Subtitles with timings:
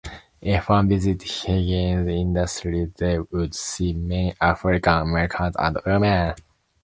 [0.41, 6.33] If one visited Higgins Industries, they would see many African Americans and women.